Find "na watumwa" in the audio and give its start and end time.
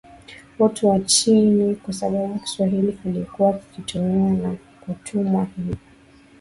4.37-5.47